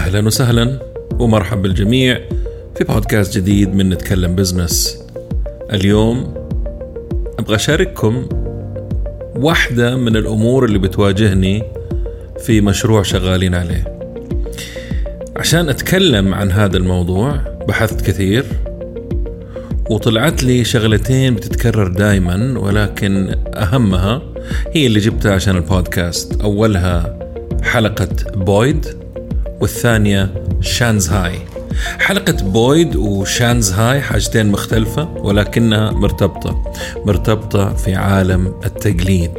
[0.00, 0.78] أهلا وسهلا
[1.18, 2.20] ومرحبا بالجميع
[2.76, 4.98] في بودكاست جديد من نتكلم بزنس.
[5.72, 6.34] اليوم
[7.38, 8.28] أبغى أشارككم
[9.36, 11.62] واحدة من الأمور اللي بتواجهني
[12.38, 13.94] في مشروع شغالين عليه.
[15.36, 17.36] عشان أتكلم عن هذا الموضوع
[17.68, 18.44] بحثت كثير
[19.90, 24.22] وطلعت لي شغلتين بتتكرر دائما ولكن أهمها
[24.72, 27.18] هي اللي جبتها عشان البودكاست أولها
[27.62, 28.99] حلقة بويد
[29.60, 31.38] والثانية شانزهاي.
[31.98, 36.72] حلقة بويد وشانزهاي حاجتين مختلفة ولكنها مرتبطة
[37.06, 39.30] مرتبطة في عالم التقليد.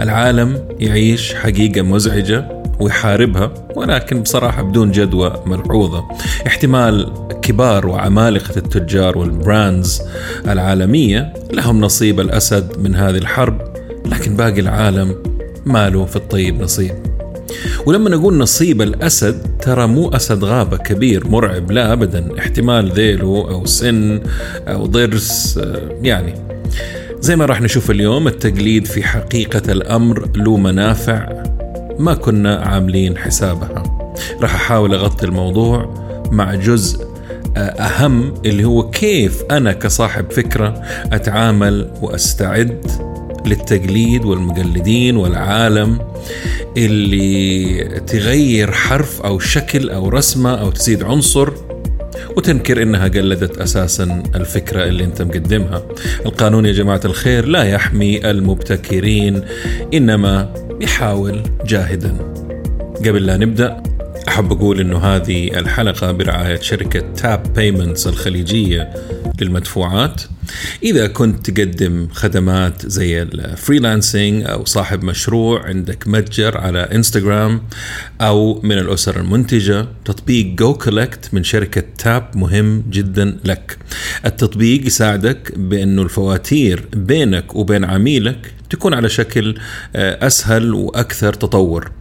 [0.00, 6.04] العالم يعيش حقيقة مزعجة ويحاربها ولكن بصراحة بدون جدوى ملحوظة
[6.46, 10.02] احتمال كبار وعمالقة التجار وال brands
[10.48, 13.74] العالمية لهم نصيب الأسد من هذه الحرب
[14.06, 15.16] لكن باقي العالم
[15.66, 17.13] ماله في الطيب نصيب.
[17.86, 22.38] ولما نقول نصيب الأسد ترى مو أسد غابة كبير مرعب لا أبدا.
[22.38, 24.20] احتمال ذيله أو سن
[24.68, 25.60] أو ضرس
[26.02, 26.34] يعني.
[27.20, 31.44] زي ما راح نشوف اليوم التقليد في حقيقة الأمر له منافع.
[31.98, 33.82] ما كنا عاملين حسابها.
[34.40, 35.94] راح أحاول أغطي الموضوع
[36.32, 37.14] مع جزء
[37.56, 40.82] أهم اللي هو كيف أنا كصاحب فكرة
[41.12, 42.86] أتعامل وأستعد
[43.46, 45.98] للتقليد والمقلدين والعالم
[46.76, 51.50] اللي تغير حرف أو شكل أو رسمة أو تزيد عنصر
[52.36, 55.82] وتنكر إنها قلدت أساسا الفكرة اللي أنت مقدمها.
[56.26, 59.42] القانون يا جماعة الخير لا يحمي المبتكرين
[59.94, 62.16] إنما يحاول جاهدا.
[63.06, 63.82] قبل لا نبدأ
[64.28, 68.94] أحب أقول إنه هذه الحلقة برعاية شركة تاب بيمنتس الخليجية
[69.40, 70.22] للمدفوعات.
[70.82, 77.62] إذا كنت تقدم خدمات زي ال freelancing أو صاحب مشروع عندك متجر على إنستغرام
[78.20, 83.78] أو من الأسر المنتجة تطبيق GoCollect من شركة تاب مهم جدا لك.
[84.26, 89.54] التطبيق يساعدك بأنه الفواتير بينك وبين عميلك تكون على شكل
[89.96, 91.92] أسهل وأكثر تطور.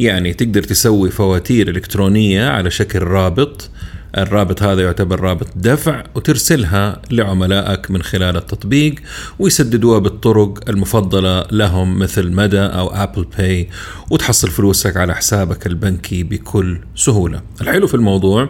[0.00, 3.70] يعني تقدر تسوي فواتير إلكترونية على شكل رابط.
[4.18, 8.94] الرابط هذا يعتبر رابط دفع وترسلها لعملائك من خلال التطبيق
[9.38, 13.68] ويسددوها بالطرق المفضلة لهم مثل مدى أو أبل باي
[14.10, 17.42] وتحصل فلوسك على حسابك البنكي بكل سهولة.
[17.60, 18.48] الحلو في الموضوع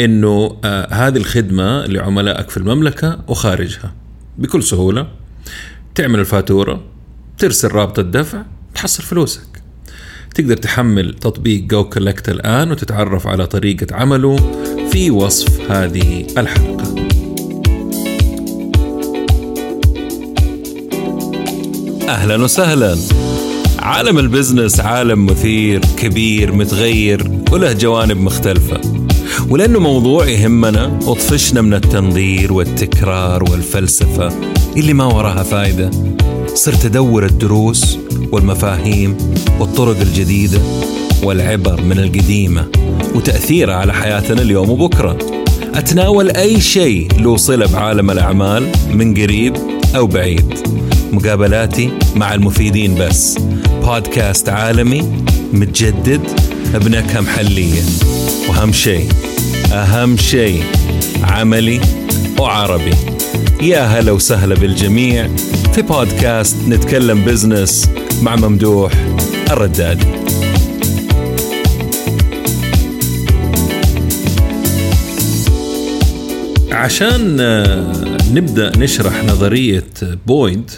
[0.00, 3.94] أنه آه هذه الخدمة لعملائك في المملكة وخارجها
[4.38, 5.08] بكل سهولة.
[5.94, 6.91] تعمل الفاتورة
[7.38, 8.42] ترسل رابط الدفع
[8.74, 9.62] تحصل فلوسك.
[10.34, 14.36] تقدر تحمل تطبيق GoCollect الآن وتتعرف على طريقة عمله
[14.92, 16.94] في وصف هذه الحلقة.
[22.08, 22.96] أهلا وسهلا.
[23.78, 28.80] عالم ال business عالم مثير كبير متغير وله جوانب مختلفة.
[29.48, 34.32] ولأنه موضوع يهمنا وطفشنا من التنظير والتكرار والفلسفة
[34.76, 35.90] اللي ما وراها فايدة.
[36.54, 37.98] صرت أدور الدروس
[38.32, 39.16] والمفاهيم
[39.60, 40.60] والطرق الجديدة
[41.22, 42.68] والعبر من القديمة
[43.14, 45.18] وتأثيرها على حياتنا اليوم وبكرة.
[45.74, 49.56] أتناول أي شيء له صلة بعالم الأعمال من قريب
[49.96, 50.54] أو بعيد.
[51.12, 53.38] مقابلاتي مع المفيدين بس.
[53.84, 55.02] بودكاست عالمي
[55.52, 56.20] متجدد
[56.74, 57.82] بنكهة محلية.
[58.48, 59.08] وأهم شيء
[59.72, 60.62] أهم شيء
[61.22, 61.80] عملي
[62.38, 62.94] وعربي
[63.62, 65.28] يا هلا وسهلا بالجميع
[65.72, 67.90] في بودكاست نتكلم business
[68.22, 68.92] مع ممدوح
[69.50, 70.06] الردادي.
[76.72, 77.36] عشان
[78.32, 79.84] نبدأ نشرح نظرية
[80.26, 80.70] بويد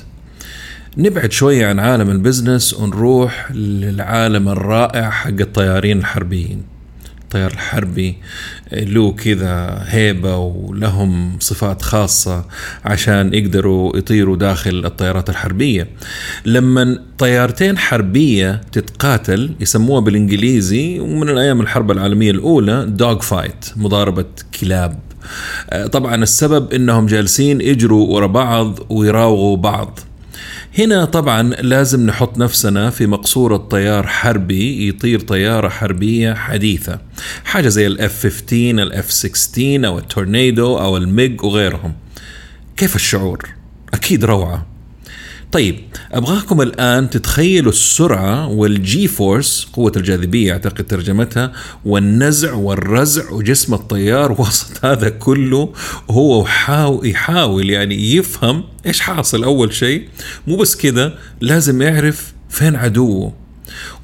[0.98, 6.73] نبعد شوية عن عالم ال business ونروح للعالم الرائع حق الطيارين الحربيين.
[7.34, 8.16] الطيار الحربي
[8.72, 12.44] له كذا هيبة ولهم صفات خاصة
[12.84, 15.88] عشان يقدروا يطيروا داخل الطيارات الحربية.
[16.46, 24.24] لما طيارتين حربية تتقاتل يسموها بالإنجليزي ومن الأيام الحرب العالمية الأولى دوغ فايت مضاربة
[24.60, 24.98] كلاب.
[25.92, 29.98] طبعا السبب إنهم جالسين يجروا ورا بعض ويراوغوا بعض.
[30.78, 37.00] هنا طبعا لازم نحط نفسنا في مقصورة طيار حربي يطير طيارة حربية حديثة.
[37.44, 41.94] حاجة زي ال F 15 ال F 16 أو التورنيدو أو الميج وغيرهم.
[42.76, 43.48] كيف الشعور؟
[43.94, 44.73] أكيد روعة.
[45.54, 45.80] طيب
[46.12, 51.52] أبغاكم الآن تتخيلوا السرعة وال G-force قوة الجاذبية أعتقد ترجمتها
[51.84, 55.72] والنزع والرزع وجسم الطيار وسط هذا كله
[56.10, 56.46] هو
[57.04, 60.08] يحاول يعني يفهم إيش حاصل أول شيء.
[60.46, 63.32] مو بس كذا لازم يعرف فين عدوه.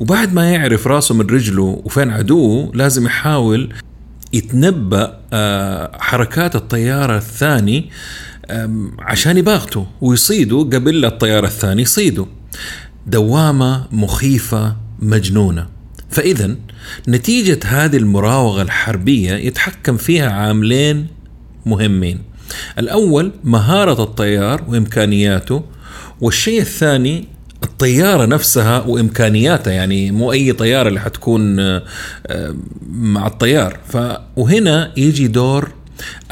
[0.01, 3.73] وبعد ما يعرف راسه من رجله وفين عدوه لازم يحاول
[4.33, 7.91] يتنبأ آه، حركات الطيارة الثاني
[8.99, 12.27] عشان يباغته ويصيده قبل الطيارة الثاني يصيده
[13.07, 15.67] دوامة مخيفة مجنونة.
[16.11, 16.57] فإذا
[17.09, 21.07] نتيجة هذه المراوغة الحربية يتحكم فيها عاملين
[21.67, 22.19] مهمين.
[22.79, 25.63] الأول مهارة الطيار وإمكانياته
[26.21, 27.29] والشيء الثاني
[27.65, 31.57] الطيارة نفسها وإمكانياتها يعني مو أي طيارة اللي حتكون
[32.91, 33.79] مع الطيار.
[34.37, 35.73] وهنا يجي دور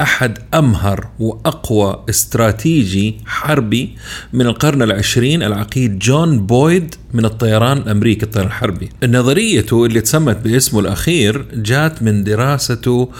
[0.01, 3.95] أحد أمهر وأقوى استراتيجي حربي
[4.33, 8.89] من القرن العشرين العقيد جون بويد من الطيران الأمريكي الطيران الحربي.
[9.03, 13.11] نظريته اللي تسمت باسمه الأخير جات من دراسته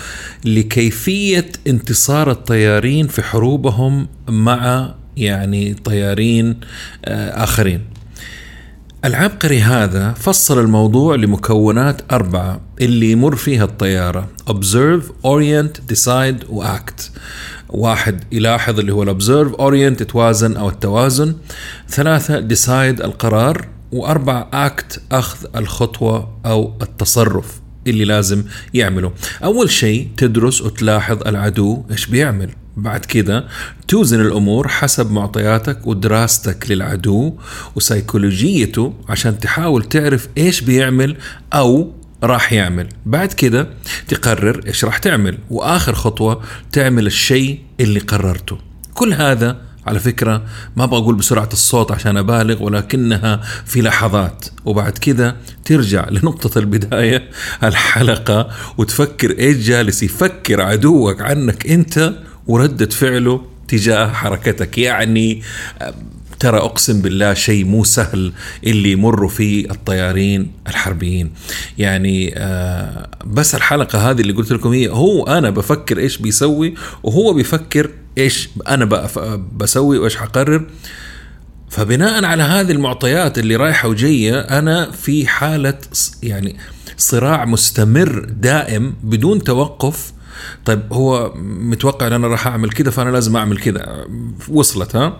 [0.45, 6.59] لكيفية انتصار الطيارين في حروبهم مع يعني طيارين
[7.05, 7.81] آه، آخرين.
[9.05, 14.27] العبقري هذا فصل الموضوع لمكونات أربعة اللي يمر فيها الطيارة.
[14.49, 17.03] Observe, orient, decide وact
[17.69, 21.35] واحد يلاحظ اللي هو الobserve, orient توازن أو التوازن.
[21.89, 23.67] ثلاثة decide القرار.
[23.91, 28.43] وأربعة act أخذ الخطوة أو التصرف اللي لازم
[28.73, 29.11] يعمله.
[29.43, 32.49] أول شيء تدرس وتلاحظ العدو إيش بيعمل.
[32.77, 33.47] بعد كده
[33.87, 37.33] توزن الأمور حسب معطياتك ودراستك للعدو
[37.75, 41.15] وسيكولوجيته عشان تحاول تعرف إيش بيعمل
[41.53, 41.93] أو
[42.23, 42.87] راح يعمل.
[43.05, 43.67] بعد كده
[44.07, 48.57] تقرر إيش راح تعمل وآخر خطوة تعمل الشيء اللي قررته.
[48.93, 49.57] كل هذا
[49.87, 50.43] على فكرة
[50.75, 54.45] ما أبغى أقول بسرعة الصوت عشان أبالغ ولكنها في لحظات.
[54.65, 55.35] وبعد كده
[55.65, 57.29] ترجع لنقطة البداية
[57.63, 62.13] الحلقة وتفكر إيش جالس يفكر عدوك عنك أنت
[62.47, 64.77] وردة فعله تجاه حركتك.
[64.77, 65.41] يعني
[66.39, 68.33] ترى اقسم بالله شيء مو سهل
[68.63, 71.31] اللي يمروا فيه الطيارين الحربيين.
[71.77, 77.33] يعني آه بس الحلقة هذه اللي قلت لكم هي هو أنا بفكر إيش بيسوي وهو
[77.33, 79.07] بيفكر إيش أنا
[79.55, 80.65] بسوي وإيش حقرر.
[81.69, 85.77] فبناء على هذه المعطيات اللي رايحة وجاية أنا في حالة
[86.23, 86.55] يعني
[86.97, 90.13] صراع مستمر دائم بدون توقف
[90.65, 94.05] طيب هو متوقع إن أنا راح أعمل كذا فأنا لازم أعمل كذا.
[94.49, 95.19] وصلت ها؟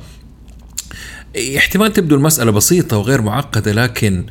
[1.57, 4.25] احتمال تبدو المسألة بسيطة وغير معقدة لكن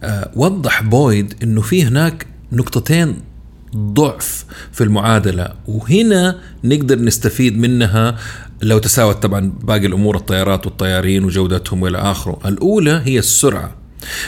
[0.00, 3.16] آه، وضح بويد إنه في هناك نقطتين
[3.76, 8.18] ضعف في المعادلة وهنا نقدر نستفيد منها
[8.62, 12.38] لو تساوت طبعا باقي الأمور الطيارات والطيارين وجودتهم وإلى آخره.
[12.46, 13.74] الأولى هي السرعة.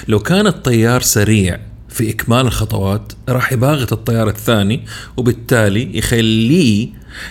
[0.08, 1.58] لو كان الطيار سريع
[1.96, 4.84] في إكمال الخطوات راح يباغت الطيار الثاني
[5.16, 6.88] وبالتالي يخليه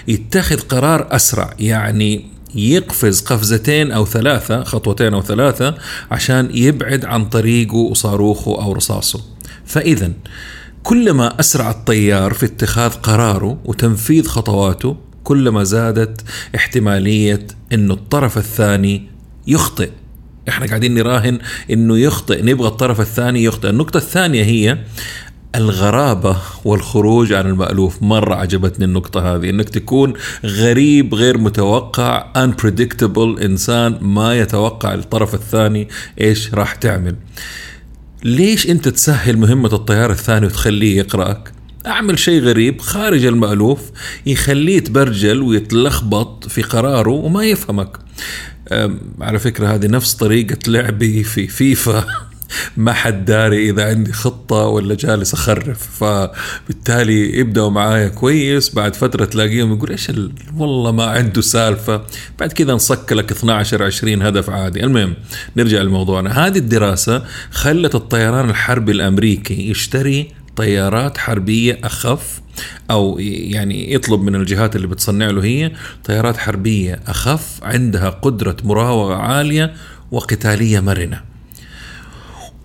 [0.08, 2.26] يتخذ قرار أسرع يعني
[2.56, 5.76] يقفز قفزتين أو ثلاثة خطوتين أو ثلاثة
[6.12, 9.22] عشان يبعد عن طريقه وصاروخه أو رصاصه.
[9.66, 10.12] فإذا
[10.84, 16.22] كلما أسرع الطيار في اتخاذ قراره وتنفيذ خطواته كلما زادت
[16.56, 19.10] احتمالية أنه الطرف الثاني
[19.48, 19.90] يخطئ.
[20.50, 21.40] إحنا قاعدين نراهن
[21.72, 23.70] إنه يخطئ نبغى الطرف الثاني يخطئ.
[23.70, 24.78] النقطة الثانية هي
[25.56, 28.04] الغرابة والخروج عن المألوف.
[28.04, 30.14] مرة عجبتني النقطة هذه إنك تكون
[30.46, 35.88] غريب غير متوقع unpredictable إنسان ما يتوقع الطرف الثاني
[36.22, 37.16] إيش راح تعمل.
[38.24, 41.52] ليش أنت تسهل مهمة الطيار الثاني وتخليه يقرأك؟
[41.88, 43.80] أعمل شيء غريب خارج المألوف
[44.26, 47.98] يخليه يتبرجل ويتلخبط في قراره وما يفهمك.
[49.22, 52.06] على فكرة هذه نفس طريقة لعبي في فيفا.
[52.78, 56.04] ما حد داري إذا عندي خطة ولا جالس أخرف.
[56.04, 58.70] فبالتالي يبدأوا معايا كويس.
[58.70, 60.32] بعد فترة تلاقيهم يقول إيش ال...
[60.58, 62.02] والله ما عنده سالفة.
[62.40, 64.84] بعد كذا نصك لك 12 20 هدف عادي.
[64.84, 65.14] المهم
[65.58, 66.48] نرجع لموضوعنا.
[66.48, 72.42] هذه الدراسة خلت الطيران الحربي الأمريكي يشتري طيارات حربية أخف
[72.92, 75.72] أو يعني يطلب من الجهات اللي بتصنع له هي
[76.04, 79.74] طيارات حربية أخف عندها قدرة مراوغة عالية
[80.12, 81.22] وقتالية مرنة.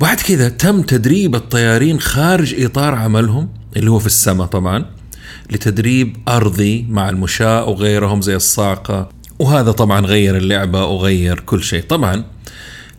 [0.01, 4.85] بعد كذا تم تدريب الطيارين خارج إطار عملهم اللي هو في السماء طبعا
[5.51, 12.25] لتدريب أرضي مع المشاة وغيرهم زي الصاعقه وهذا طبعا غير اللعبة وغير كل شيء طبعا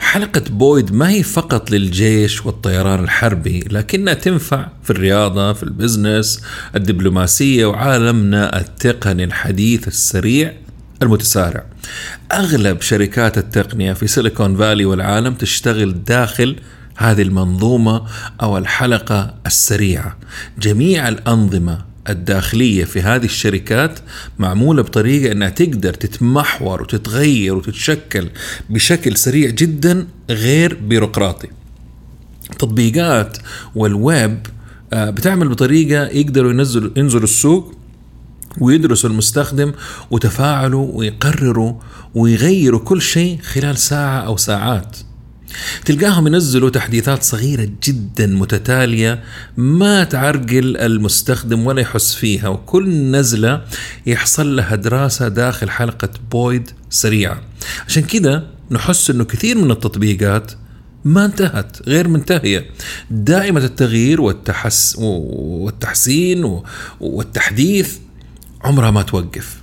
[0.02, 6.42] حلقة بويد ما هي فقط للجيش والطيران الحربي لكنها تنفع في الرياضة في ال business
[6.76, 10.54] الدبلوماسية وعالمنا التقني الحديث السريع
[11.02, 11.64] المتسارع.
[12.32, 16.56] أغلب شركات التقنية في سيليكون فالي والعالم تشتغل داخل
[16.98, 18.06] هذه المنظومة
[18.42, 20.18] أو الحلقة السريعة.
[20.60, 24.00] جميع الأنظمة الداخلية في هذه الشركات
[24.40, 28.28] معمولة بطريقة أنها تقدر تتمحور وتتغير وتتشكل
[28.70, 31.48] بشكل سريع جدا غير بيروقراطي.
[32.52, 33.38] التطبيقات
[33.76, 34.48] والويب
[34.94, 37.76] آه، بتعمل بطريقة يقدروا ينزلوا ينزلوا السوق
[38.58, 39.74] ويدرسوا المستخدم
[40.12, 41.74] وتفاعله ويقرروا
[42.16, 44.98] ويغيروا كل شيء خلال ساعة أو ساعات.
[45.86, 49.24] تلقاهم ينزلوا تحديثات صغيرة جدا متتالية
[49.58, 53.62] ما تعرقل المستخدم ولا يحس فيها وكل نزلة
[54.06, 57.42] يحصل لها دراسة داخل حلقة بويد سريعة.
[57.88, 60.52] عشان كده نحس إنه كثير من التطبيقات
[61.06, 62.66] ما انتهت غير منتهية.
[63.12, 66.62] دائمة التغيير والتحس والتحسين
[67.00, 67.98] والتحديث
[68.64, 69.61] عمرها ما توقف.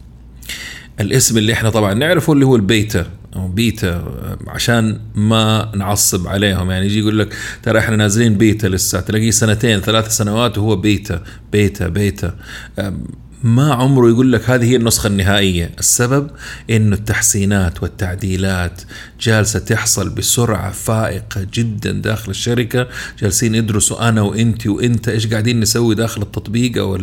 [1.01, 4.15] الاسم اللي إحنا طبعا نعرفه اللي هو البيتا أو بيتا
[4.47, 6.71] عشان ما نعصب عليهم.
[6.71, 9.01] يعني يجي يقول لك ترى إحنا نازلين بيتا لسه.
[9.01, 12.35] تلاقيه سنتين ثلاث سنوات وهو beta beta beta.
[13.43, 15.71] ما عمره يقول لك هذه هي النسخة النهائية.
[15.79, 16.31] السبب
[16.71, 18.83] إنه التحسينات والتعديلات
[19.21, 22.87] جالسة تحصل بسرعة فائقة جدا داخل الشركة.
[23.19, 26.99] جالسين يدرسوا أنا وأنت وأنت إيش قاعدين نسوي داخل التطبيق أو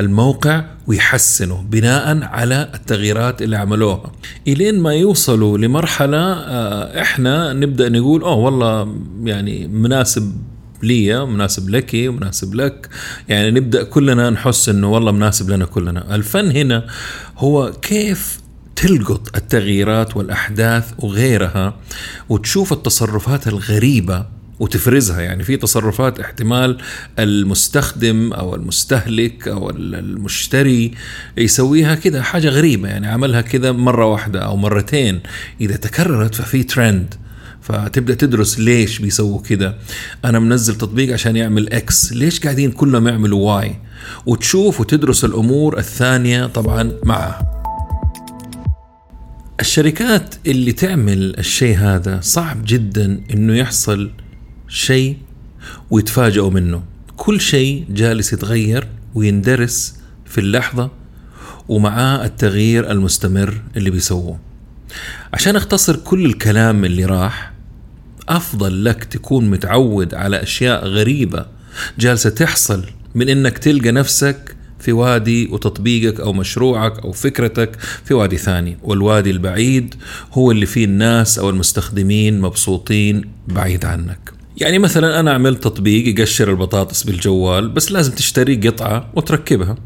[0.00, 4.12] الموقع ويحسنوا بناء على التغييرات اللي عملوها.
[4.48, 10.32] إلين ما يوصلوا لمرحلة آه، إحنا نبدأ نقول أوه والله يعني مناسب
[10.82, 12.88] لي مناسب لك ومناسب لك.
[13.28, 16.14] يعني نبدأ كلنا نحس إنه والله مناسب لنا كلنا.
[16.14, 16.86] الفن هنا
[17.38, 18.40] هو كيف
[18.76, 21.76] تلقط التغييرات والأحداث وغيرها
[22.28, 24.26] وتشوف التصرفات الغريبة
[24.60, 25.20] وتفرزها.
[25.20, 26.78] يعني في تصرفات احتمال
[27.18, 30.94] المستخدم أو المستهلك أو المشتري
[31.36, 32.88] يسويها كذا حاجة غريبة.
[32.88, 35.20] يعني عملها كذا مرة واحدة أو مرتين.
[35.60, 37.14] إذا تكررت ففي ترند
[37.68, 39.76] فتبدأ تدرس ليش بيسووا كده.
[40.24, 43.76] أنا منزل تطبيق عشان يعمل X ليش قاعدين كلهم يعملوا Y
[44.26, 47.54] وتشوف وتدرس الأمور الثانية طبعا معها
[49.60, 54.10] الشركات اللي تعمل الشيء هذا صعب جدا إنه يحصل
[54.68, 55.16] شيء
[55.90, 56.82] ويتفاجئوا منه.
[57.16, 59.94] كل شيء جالس يتغير ويندرس
[60.26, 60.90] في اللحظة
[61.68, 64.38] ومعاه التغيير المستمر اللي بيسووه.
[65.34, 67.52] عشان أختصر كل الكلام اللي راح
[68.28, 71.46] أفضل لك تكون متعود على أشياء غريبة
[71.98, 78.36] جالسة تحصل من إنك تلقى نفسك في وادي وتطبيقك أو مشروعك أو فكرتك في وادي
[78.36, 78.78] ثاني.
[78.82, 79.94] والوادي البعيد
[80.32, 84.32] هو اللي فيه الناس أو المستخدمين مبسوطين بعيد عنك.
[84.56, 89.76] يعني مثلا أنا عملت تطبيق يقشر البطاطس بالجوال بس لازم تشتري قطعة وتركبها.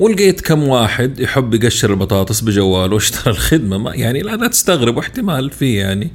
[0.00, 3.78] ولقيت كم واحد يحب يقشر البطاطس بجواله واشترى الخدمة.
[3.78, 6.10] ما يعني لا, تستغرب احتمال فيه يعني.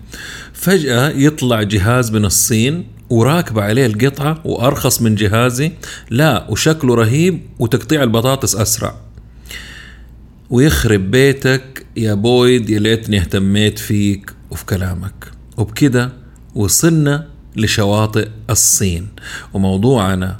[0.53, 5.71] فجأة يطلع جهاز من الصين وراكبة عليه القطعة وأرخص من جهازي.
[6.09, 8.95] لا وشكله رهيب وتقطيع البطاطس أسرع.
[10.49, 15.31] ويخرب بيتك يا بويد يا ليتني اهتميت فيك وفي كلامك.
[15.57, 16.13] وبكده
[16.55, 19.07] وصلنا لشواطئ الصين.
[19.53, 20.37] وموضوعنا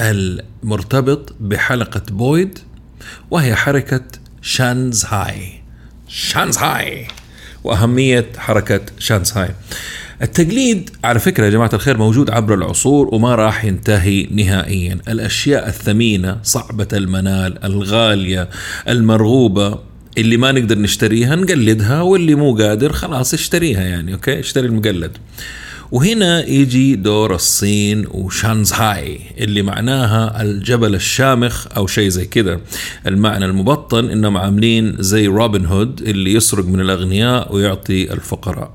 [0.00, 2.58] المرتبط بحلقة بويد
[3.30, 4.02] وهي حركة
[4.42, 5.52] شانزهاي.
[6.08, 7.06] شانزهاي.
[7.64, 9.48] وأهمية حركة شانزهاي.
[10.22, 14.98] التقليد على فكرة يا جماعة الخير موجود عبر العصور وما راح ينتهي نهائيا.
[15.08, 18.48] الأشياء الثمينة صعبة المنال الغالية
[18.88, 19.78] المرغوبة
[20.18, 25.18] اللي ما نقدر نشتريها نقلدها واللي مو قادر خلاص اشتريها يعني okay؟ اشتري المقلد.
[25.92, 32.60] وهنا يجي دور الصين وشانزهاي اللي معناها الجبل الشامخ أو شيء زي كده
[33.06, 38.74] المعنى المبطن إنهم عاملين زي روبن هود اللي يسرق من الأغنياء ويعطي الفقراء.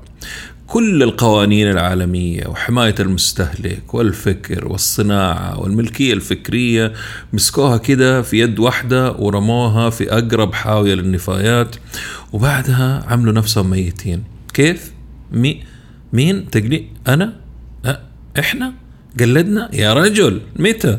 [0.66, 6.92] كل القوانين العالمية وحماية المستهلك والفكر والصناعة والملكية الفكرية
[7.32, 11.76] مسكوها كده في يد واحدة ورموها في أقرب حاوية للنفايات
[12.32, 14.22] وبعدها عملوا نفسهم ميتين.
[14.54, 14.90] كيف؟
[15.32, 15.62] مي
[16.16, 17.32] مين؟ تقلي أنا؟
[17.84, 18.00] أه
[18.38, 18.74] إحنا؟
[19.20, 20.98] قلدنا؟ يا رجل متى؟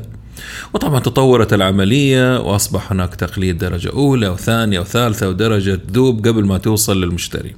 [0.74, 7.02] وطبعا تطورت العملية وأصبح هناك تقليد درجة أولى وثانية وثالثة ودرجة ذوب قبل ما توصل
[7.02, 7.56] للمشتري.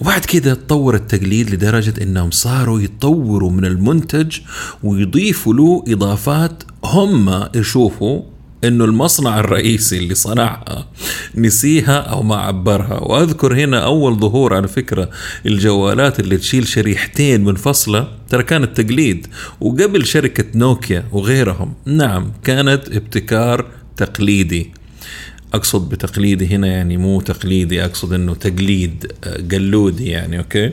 [0.00, 4.38] وبعد كده تطور التقليد لدرجة إنهم صاروا يطوروا من المنتج
[4.82, 8.22] ويضيفوا له إضافات هم يشوفوا
[8.64, 10.88] إنه المصنع الرئيسي اللي صنعها
[11.34, 12.98] نسيها أو ما عبرها.
[12.98, 15.10] وأذكر هنا أول ظهور على فكرة
[15.46, 19.26] الجوالات اللي تشيل شريحتين منفصله ترى كانت تقليد
[19.60, 23.66] وقبل شركة نوكيا وغيرهم نعم كانت ابتكار
[23.96, 24.70] تقليدي.
[25.54, 29.12] أقصد بتقليدي هنا يعني مو تقليدي أقصد إنه تقليد
[29.52, 30.72] قلودي يعني أوكي؟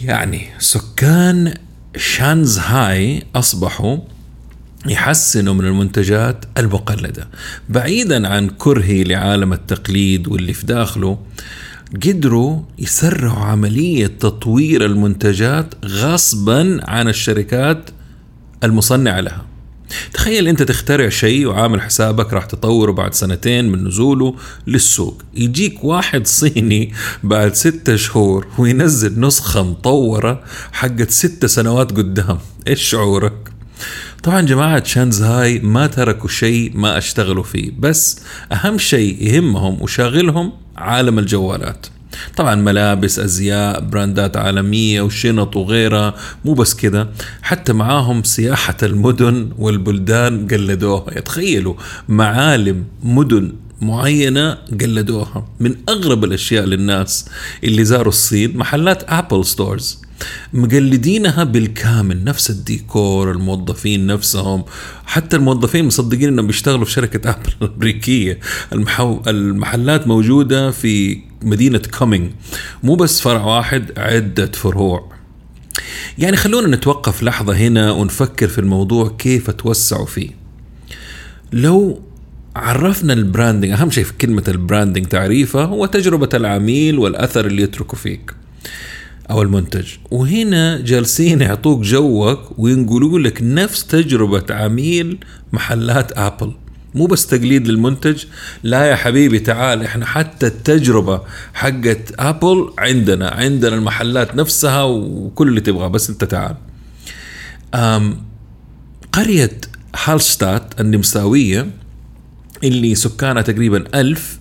[0.00, 1.54] يعني سكان
[1.96, 3.98] شانزهاي أصبحوا
[4.86, 7.28] يحسنوا من المنتجات المقلدة.
[7.68, 11.18] بعيدا عن كرهي لعالم التقليد واللي في داخله
[12.04, 17.90] قدروا يسرعوا عملية تطوير المنتجات غصبا عن الشركات
[18.64, 19.44] المصنعة لها.
[20.12, 24.34] تخيل أنت تخترع شيء وعامل حسابك راح تطوره بعد سنتين من نزوله
[24.66, 25.22] للسوق.
[25.34, 26.92] يجيك واحد صيني
[27.22, 30.42] بعد ستة شهور وينزل نسخة مطورة
[30.72, 32.38] حقت ستة سنوات قدام.
[32.68, 33.48] إيش شعورك؟
[34.22, 38.20] طبعا جماعة شانزهاي ما تركوا شيء ما اشتغلوا فيه بس
[38.52, 41.86] أهم شيء يهمهم وشاغلهم عالم الجوالات.
[42.36, 47.08] طبعا ملابس أزياء براندات عالمية وشنط وغيرها مو بس كذا
[47.42, 51.18] حتى معاهم سياحة المدن والبلدان قلدوها.
[51.18, 51.74] يتخيلوا
[52.08, 55.48] معالم مدن معينة قلدوها.
[55.60, 57.28] من أغرب الأشياء للناس
[57.64, 59.98] اللي زاروا الصين محلات Apple Stores
[60.52, 64.64] مقلدينها بالكامل نفس الديكور الموظفين نفسهم.
[65.06, 68.38] حتى الموظفين مصدقين إنهم بيشتغلوا في شركة ابل الأمريكية.
[68.72, 69.22] المحو...
[69.26, 72.30] المحلات موجودة في مدينة كومينج
[72.82, 75.12] مو بس فرع واحد عدة فروع.
[76.18, 80.30] يعني خلونا نتوقف لحظة هنا ونفكر في الموضوع كيف توسعوا فيه.
[81.52, 82.07] لو
[82.58, 87.62] عرفنا ال branding أهم شيء في كلمة ال branding تعريفه هو تجربة العميل والأثر اللي
[87.62, 88.34] يتركه فيك
[89.30, 89.86] أو المنتج.
[90.10, 95.18] وهنا جالسين يعطوك جوك وينقلوا لك نفس تجربة عميل
[95.52, 96.52] محلات ابل
[96.94, 98.24] مو بس تقليد للمنتج.
[98.62, 101.22] لا يا حبيبي تعال إحنا حتى التجربة
[101.54, 105.88] حقت ابل عندنا عندنا المحلات نفسها وكل اللي تبغاه.
[105.88, 106.56] بس أنت تعال.
[107.74, 108.18] أم
[109.12, 109.58] قرية
[110.04, 111.70] هالستات النمساوية
[112.64, 114.38] اللي سكانها تقريبا ألف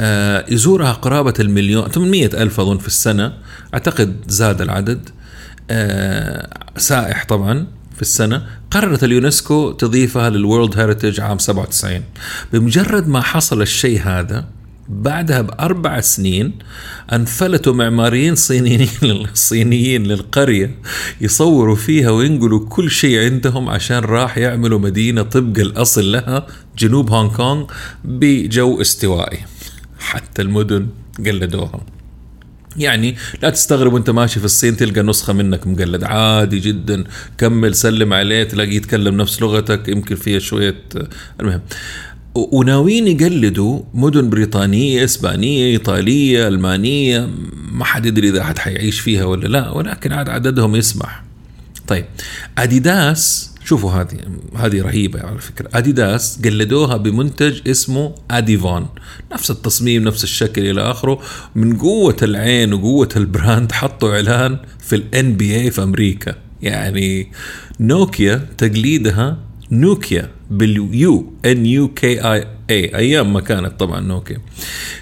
[0.00, 3.32] آه، يزورها قرابة المليون 800 ألف أظن في السنة.
[3.74, 5.08] أعتقد زاد العدد
[5.70, 7.66] آه، سائح طبعا
[7.96, 8.46] في السنة.
[8.70, 12.02] قررت اليونسكو تضيفها للورلد هيريتج عام 97
[12.52, 14.44] بمجرد ما حصل الشيء هذا
[14.90, 16.52] بعدها بأربع سنين
[17.12, 18.88] أنفلتوا معماريين صينيين
[19.34, 20.76] صينيين للقرية
[21.20, 26.46] يصوروا فيها وينقلوا كل شيء عندهم عشان راح يعملوا مدينة طبق الأصل لها
[26.78, 27.66] جنوب هونغ كونغ
[28.04, 29.38] بجو استوائي.
[29.98, 30.86] حتى المدن
[31.26, 31.80] قلدوها
[32.76, 36.04] يعني لا تستغرب وانت ماشي في الصين تلقى نسخة منك مقلد.
[36.04, 37.04] عادي جدا.
[37.38, 40.84] كمل سلم عليه تلاقيه يتكلم نفس لغتك يمكن فيها شوية
[41.40, 41.60] المهم.
[42.34, 47.28] وناويين يقلدوا مدن بريطانية إسبانية إيطالية ألمانية
[47.72, 51.24] ما حد يدري إذا حد حيعيش فيها ولا لا ولكن عاد عددهم يسمح.
[51.88, 52.04] طيب
[52.58, 54.18] أديداس شوفوا هذه
[54.56, 55.68] هذه رهيبة على فكرة.
[55.74, 58.86] أديداس قلدوها بمنتج اسمه أديفون.
[59.32, 61.20] نفس التصميم نفس الشكل إلى آخره.
[61.54, 66.34] من قوة العين وقوة ال brand حطوا إعلان في بي اي في أمريكا.
[66.62, 67.32] يعني
[67.80, 74.38] نوكيا تقليدها نوكيا بال U N U K I A أيام ما كانت طبعا نوكيا.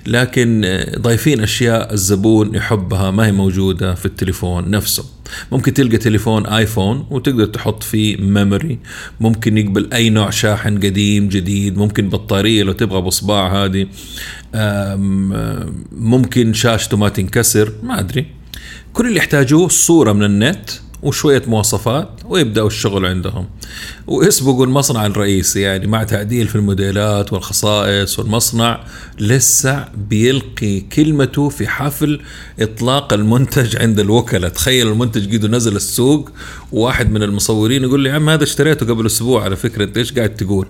[0.07, 5.05] لكن ضايفين أشياء الزبون يحبها ما هي موجودة في التليفون نفسه.
[5.53, 8.79] ممكن تلقى تليفون آيفون وتقدر تحط فيه ميموري
[9.21, 11.77] ممكن يقبل أي نوع شاحن قديم جديد.
[11.77, 13.87] ممكن بطارية لو تبغى بصباع هذه.
[15.93, 17.73] ممكن شاشته ما تنكسر.
[17.83, 18.27] ما أدري.
[18.93, 20.71] كل اللي يحتاجوه صورة من النت.
[21.03, 23.47] وشوية مواصفات ويبدأوا الشغل عندهم.
[24.07, 28.81] ويسبقوا المصنع الرئيسي يعني مع تعديل في الموديلات والخصائص والمصنع
[29.19, 32.21] لسه بيلقي كلمته في حفل
[32.61, 36.31] إطلاق المنتج عند الوكلاء تخيل المنتج قيده نزل السوق
[36.73, 40.13] وواحد من المصورين يقول لي يا عم هذا اشتريته قبل أسبوع على فكرة أنت إيش
[40.13, 40.67] قاعد تقول؟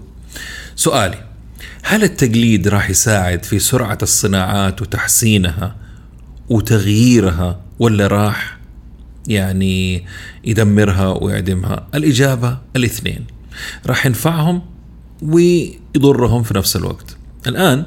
[0.77, 1.25] سؤالي
[1.83, 5.77] هل التقليد راح يساعد في سرعة الصناعات وتحسينها
[6.49, 8.58] وتغييرها ولا راح
[9.29, 10.05] يعني
[10.45, 11.87] يدمرها ويعدمها.
[11.95, 13.25] الإجابة الاثنين.
[13.87, 14.63] راح ينفعهم
[15.23, 17.17] ويضرهم في نفس الوقت.
[17.47, 17.85] الآن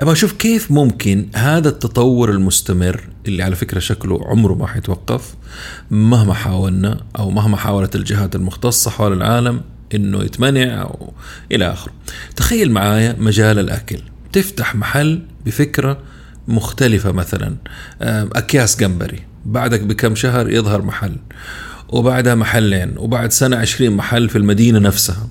[0.00, 5.34] أبغى أشوف كيف ممكن هذا التطور المستمر اللي على فكرة شكله عمره ما حيتوقف
[5.90, 9.60] مهما حاولنا أو مهما حاولت الجهات المختصة حول العالم
[9.94, 11.12] إنه يتمنع أو
[11.52, 11.92] إلى آخره.
[12.36, 13.98] تخيل معايا مجال الأكل.
[14.32, 15.98] تفتح محل بفكرة
[16.48, 17.56] مختلفة مثلا
[18.00, 19.33] أكياس جمبري.
[19.46, 21.16] بعدك بكم شهر يظهر محل
[21.88, 25.28] وبعدها محلين وبعد سنة عشرين محل في المدينة نفسها.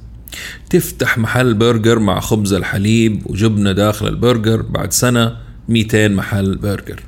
[0.70, 5.36] تفتح محل برجر مع خبز الحليب وجبنة داخل البرجر بعد سنة
[5.70, 7.04] 200 محل برجر.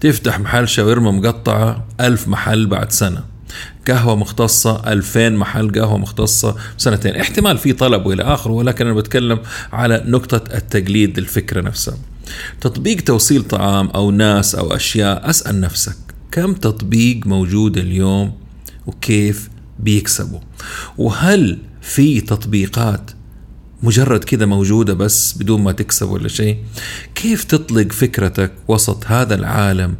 [0.00, 3.24] تفتح محل شاورما مقطعة ألف محل بعد سنة.
[3.88, 9.40] قهوة مختصة 2000 محل قهوة مختصة سنتين احتمال في طلب وإلى آخره ولكن أنا بتكلم
[9.72, 11.98] على نقطة التقليد الفكرة نفسها.
[12.60, 16.09] تطبيق توصيل طعام أو ناس أو أشياء أسأل نفسك.
[16.32, 18.32] كم تطبيق موجود اليوم
[18.86, 20.40] وكيف بيكسبوا؟
[20.98, 23.10] وهل في تطبيقات
[23.82, 26.56] مجرد كذا موجودة بس بدون ما تكسب ولا شيء؟
[27.14, 29.94] كيف تطلق فكرتك وسط هذا العالم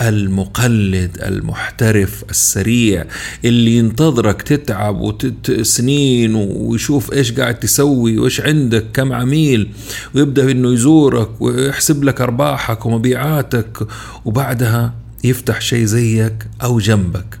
[0.00, 3.04] المقلد المحترف السريع
[3.44, 9.70] اللي ينتظرك تتعب وتت سنين ويشوف إيش قاعد تسوي وإيش عندك كم عميل
[10.14, 13.86] ويبدأ إنه يزورك ويحسب لك أرباحك ومبيعاتك
[14.24, 17.38] وبعدها يفتح شيء زيك أو جنبك.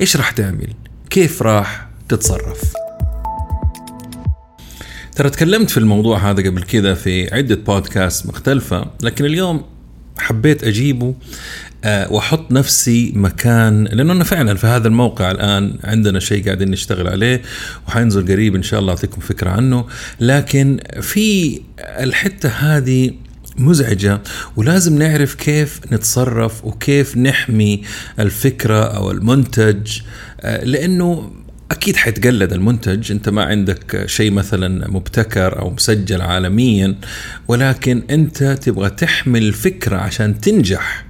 [0.00, 0.72] إيش راح تعمل؟
[1.10, 2.72] كيف راح تتصرف؟
[5.16, 9.64] ترى تكلمت في الموضوع هذا قبل كذا في عدة بودكاست مختلفة لكن اليوم
[10.18, 11.14] حبيت أجيبه
[11.84, 17.08] آه، وأحط نفسي مكان لأنه أنا فعلا في هذا الموقع الآن عندنا شيء قاعدين نشتغل
[17.08, 17.42] عليه
[17.88, 19.86] وحينزل قريب إن شاء الله أعطيكم فكرة عنه
[20.20, 23.10] لكن في الحتة هذه
[23.58, 24.20] مزعجة
[24.56, 27.82] ولازم نعرف كيف نتصرف وكيف نحمي
[28.18, 30.00] الفكرة أو المنتج.
[30.40, 31.30] آه، لأنه
[31.70, 33.12] أكيد حيتقلد المنتج.
[33.12, 36.94] أنت ما عندك شيء مثلا مبتكر أو مسجل عالميا
[37.48, 41.07] ولكن أنت تبغى تحمل فكره عشان تنجح.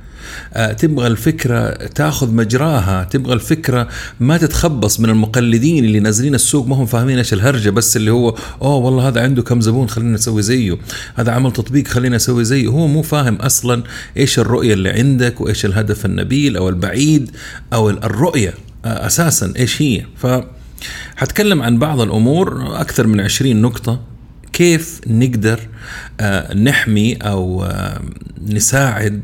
[0.79, 3.89] تبغى الفكرة تاخذ مجراها تبغى الفكرة
[4.21, 8.35] ما تتخبص من المقلدين اللي نازلين السوق ما هم فاهمين إيش الهرجة بس اللي هو
[8.63, 10.79] أوه والله هذا عنده كم زبون خلينا نسوي زيه.
[11.15, 12.69] هذا عمل تطبيق خلينا نسوي زيه.
[12.69, 13.83] هو مو فاهم أصلا
[14.17, 17.31] إيش الرؤية اللي عندك وإيش الهدف النبيل أو البعيد
[17.73, 20.05] أو الرؤية آه، أساسا إيش هي.
[20.17, 20.27] ف
[21.17, 24.01] حتكلم عن بعض الأمور أكثر من 20 نقطة.
[24.53, 25.61] كيف نقدر
[26.21, 27.69] آه، نحمي أو
[28.49, 29.21] نساعد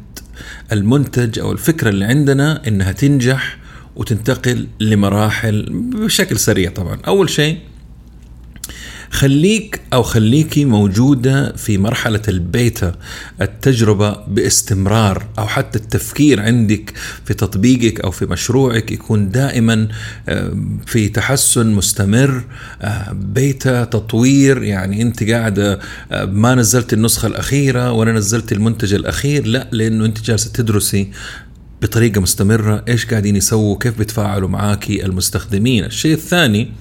[0.72, 3.58] المنتج أو الفكرة اللي عندنا إنها تنجح
[3.96, 6.98] وتنتقل لمراحل بشكل سريع طبعا.
[7.06, 7.58] أول شيء
[9.10, 12.94] خليك أو خليكي موجودة في مرحلة البيتا
[13.40, 16.92] التجربة باستمرار أو حتى التفكير عندك
[17.24, 19.88] في تطبيقك أو في مشروعك يكون دائما
[20.28, 22.44] آه، في تحسن مستمر.
[22.82, 25.78] آه، بيتا تطوير يعني أنت قاعدة
[26.12, 31.10] آه، ما نزلت النسخة الأخيرة ولا نزلت المنتج الأخير لا لأنه أنت جالسة تدرسي
[31.84, 32.84] بطريقة مستمرة.
[32.88, 36.72] إيش قاعدين يسووا؟ كيف بيتفاعلوا معاكي المستخدمين؟ الشيء الثاني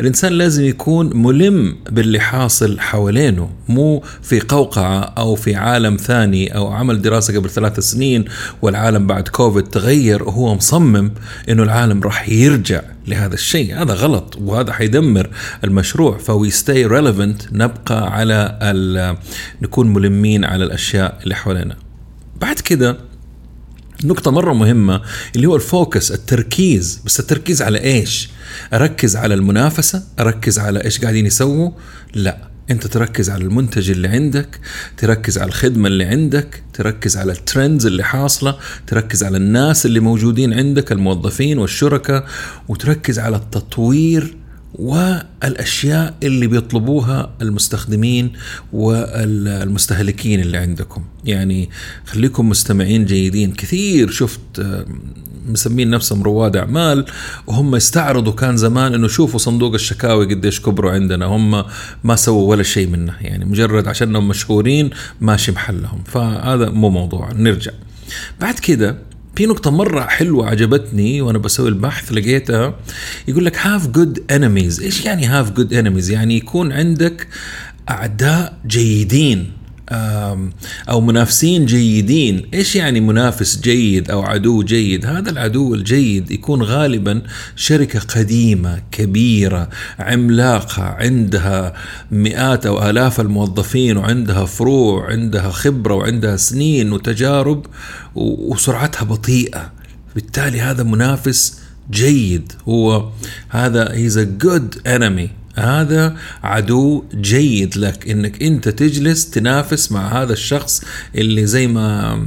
[0.00, 6.68] الإنسان لازم يكون ملم باللي حاصل حوالينه مو في قوقعة أو في عالم ثاني أو
[6.68, 8.24] عمل دراسة قبل ثلاث سنين
[8.62, 10.22] والعالم بعد كوفيد تغير.
[10.22, 11.12] وهو مصمم
[11.48, 13.82] إنه العالم راح يرجع لهذا الشيء.
[13.82, 15.30] هذا غلط وهذا حيدمر
[15.64, 16.18] المشروع.
[16.18, 19.16] فوي stay relevant نبقى على
[19.62, 21.76] نكون ملمين على الأشياء اللي حوالينا.
[22.40, 22.96] بعد كده
[24.04, 25.02] نقطة مرة مهمة
[25.36, 28.28] اللي هو ال focus التركيز بس التركيز على إيش؟
[28.74, 31.70] أركز على المنافسة؟ أركز على إيش قاعدين يسووا؟
[32.14, 32.38] لا
[32.70, 34.60] أنت تركز على المنتج اللي عندك
[34.96, 40.00] تركز على الخدمة اللي عندك تركز على ال trends اللي حاصلة تركز على الناس اللي
[40.00, 42.26] موجودين عندك الموظفين والشركاء
[42.68, 44.36] وتركز على التطوير
[44.74, 48.32] والأشياء اللي بيطلبوها المستخدمين
[48.72, 51.04] والمستهلكين اللي عندكم.
[51.24, 51.70] يعني
[52.06, 53.52] خليكم مستمعين جيدين.
[53.52, 54.40] كثير شفت
[55.48, 57.06] مسمين نفسهم رواد أعمال
[57.46, 61.26] وهم استعرضوا كان زمان إنه شوفوا صندوق الشكاوي قديش كبروا عندنا.
[61.26, 61.64] هم
[62.04, 63.14] ما سووا ولا شيء منه.
[63.20, 66.02] يعني مجرد عشانهم مشهورين ماشي محلهم.
[66.06, 67.32] فهذا مو موضوع.
[67.32, 67.72] نرجع.
[68.40, 68.98] بعد كده
[69.36, 72.74] في نقطة مرة حلوة عجبتني وأنا بسوي البحث لقيتها.
[73.28, 77.28] يقول لك have good enemies، إيش يعني have good enemies؟ يعني يكون عندك
[77.90, 79.52] أعداء جيدين.
[79.90, 82.48] أو منافسين جيدين.
[82.54, 87.22] إيش يعني منافس جيد أو عدو جيد؟ هذا العدو الجيد يكون غالبا
[87.56, 89.68] شركة قديمة كبيرة
[89.98, 91.74] عملاقة عندها
[92.10, 97.66] مئات أو آلاف الموظفين وعندها فروع عندها خبرة وعندها سنين وتجارب
[98.14, 99.72] وسرعتها بطيئة.
[100.14, 101.58] بالتالي هذا منافس
[101.90, 102.52] جيد.
[102.68, 103.08] هو
[103.48, 110.32] هذا he's a good enemy هذا عدو جيد لك إنك أنت تجلس تنافس مع هذا
[110.32, 110.82] الشخص
[111.14, 112.22] اللي زي ما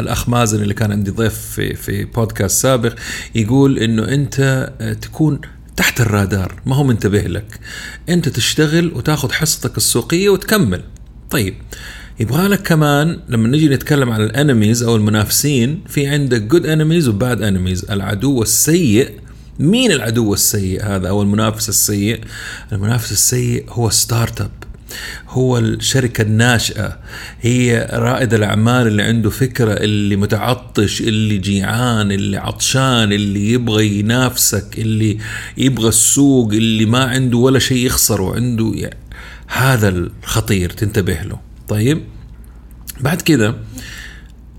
[0.00, 2.94] الأخ مازن اللي كان عندي ضيف في في بودكاست سابق
[3.34, 4.70] يقول إنه أنت
[5.02, 5.40] تكون
[5.76, 7.60] تحت الرادار ما هو منتبه لك.
[8.08, 10.82] أنت تشتغل وتاخذ حصتك السوقية وتكمل.
[11.30, 11.54] طيب
[12.20, 17.08] يبغى لك كمان لما نجي نتكلم عن ال enemies أو المنافسين في عندك good enemies
[17.08, 19.10] و bad enemies العدو السيء
[19.58, 22.20] مين العدو السيء هذا أو المنافس السيء؟
[22.72, 24.50] المنافس السيء هو ستارت أب
[25.28, 26.98] هو الشركة الناشئة
[27.40, 34.78] هي رائد الأعمال اللي عنده فكرة اللي متعطش اللي جيعان اللي عطشان اللي يبغى ينافسك
[34.78, 35.18] اللي
[35.56, 38.98] يبغى السوق اللي ما عنده ولا شيء يخسره عنده يعني
[39.48, 41.40] هذا الخطير تنتبه له.
[41.68, 42.02] طيب
[43.00, 43.54] بعد كده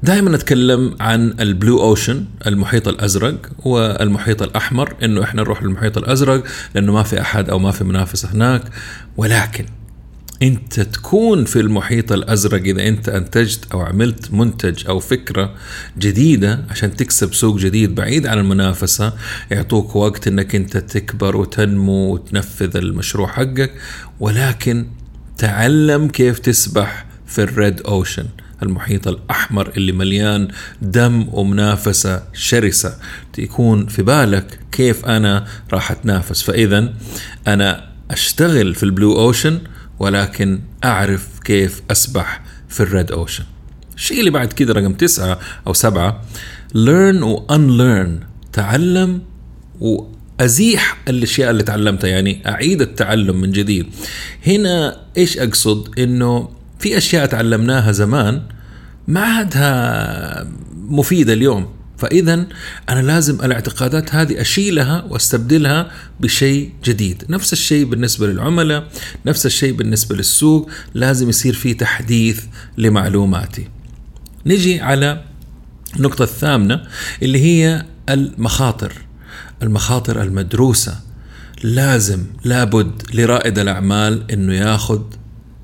[0.04, 6.44] دائما نتكلم عن البلو أوشن المحيط الأزرق والمحيط الأحمر إنه إحنا نروح للمحيط الأزرق
[6.76, 8.62] لأنه ما في أحد أو ما في منافسه هناك.
[9.18, 9.66] ولكن
[10.44, 15.54] أنت تكون في المحيط الأزرق إذا أنت أنتجت أو عملت منتج أو فكرة
[15.98, 19.14] جديدة عشان تكسب سوق جديد بعيد عن المنافسة
[19.52, 23.72] يعطوك وقت إنك أنت تكبر وتنمو وتنفذ المشروع حقك.
[24.20, 24.86] ولكن
[25.38, 28.26] تعلم كيف تسبح في ال red ocean.
[28.64, 30.48] المحيط الأحمر اللي مليان
[30.82, 32.98] دم ومنافسة شرسة.
[33.38, 36.42] يكون في بالك كيف أنا راح أتنافس.
[36.42, 36.94] فإذا
[37.48, 39.60] أنا أشتغل في ال blue ocean
[40.00, 43.44] ولكن أعرف كيف أسبح في ال red ocean.
[43.96, 46.22] الشيء اللي بعد كده رقم تسعة أو سبعة
[46.74, 49.22] learn و unlearn تعلم
[49.80, 52.08] وأزيح الأشياء اللي تعلمتها.
[52.08, 53.88] يعني أعيد التعلم من جديد.
[54.48, 58.42] هنا إيش أقصد؟ إنه في أشياء تعلمناها زمان
[59.08, 61.68] ما عادها مفيدة اليوم.
[61.98, 62.48] فاذا
[62.90, 67.24] أنا لازم الاعتقادات هذه أشيلها واستبدلها بشيء جديد.
[67.30, 68.88] نفس الشيء بالنسبة للعملاء
[69.26, 72.44] نفس الشيء بالنسبة للسوق لازم يصير في تحديث
[72.78, 73.68] لمعلوماتي.
[74.46, 75.24] نجي على
[75.96, 76.82] النقطة الثامنة
[77.24, 78.94] اللي هي المخاطر
[79.64, 81.00] المخاطر المدروسة.
[81.64, 85.02] لازم لابد لرائد الأعمال إنه ياخذ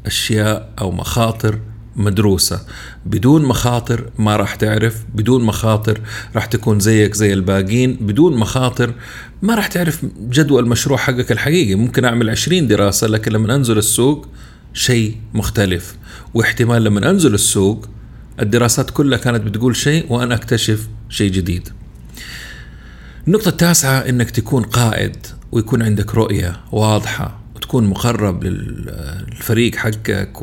[0.08, 1.60] أشياء أو مخاطر
[1.96, 2.62] مدروسة.
[3.06, 6.02] بدون مخاطر ما راح تعرف بدون مخاطر
[6.36, 8.94] راح تكون زيك زي الباقين بدون مخاطر
[9.42, 11.76] ما راح تعرف جدوى المشروع حقك الحقيقي.
[11.76, 14.28] ممكن أعمل عشرين دراسة لكن لما أنزل السوق
[14.74, 15.96] شيء مختلف.
[16.34, 17.90] واحتمال لما أنزل السوق
[18.40, 21.70] الدراسات كلها كانت بتقول شيء وأنا أكتشف شيء جديد.
[23.28, 25.16] النقطة التاسعة أنك تكون قائد
[25.52, 27.45] ويكون عندك رؤية واضحة.
[27.76, 30.42] وتكون مقرب للفريق حقك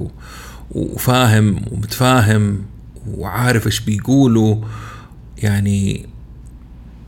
[0.71, 2.65] وفاهم ومتفاهم
[3.07, 4.57] وعارف إيش بيقولوا.
[5.39, 6.07] يعني